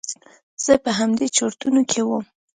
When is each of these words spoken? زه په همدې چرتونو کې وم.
زه 0.63 0.73
په 0.83 0.91
همدې 0.99 1.27
چرتونو 1.37 1.81
کې 1.91 2.01
وم. 2.07 2.25